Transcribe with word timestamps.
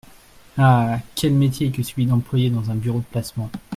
Ah! 0.57 0.97
quel 1.13 1.35
métier 1.35 1.69
que 1.71 1.83
celui 1.83 2.07
d’employé 2.07 2.49
dans 2.49 2.71
un 2.71 2.75
bureau 2.75 2.97
de 3.01 3.05
placement! 3.05 3.51